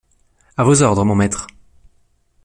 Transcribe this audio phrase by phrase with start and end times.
[0.57, 1.45] À vos ordres, mon maître.